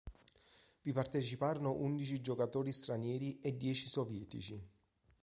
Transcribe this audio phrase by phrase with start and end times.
[0.81, 4.59] Vi parteciparono undici giocatori stranieri e dieci sovietici.